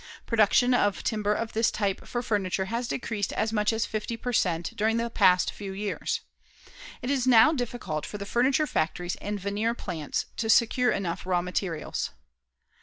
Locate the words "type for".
1.69-2.23